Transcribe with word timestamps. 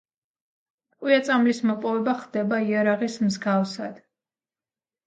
ტყვია-წამლის 0.95 1.61
მოპოვება 1.73 2.17
ხდება 2.23 2.63
იარაღის 2.73 3.21
მსგავსად. 3.29 4.03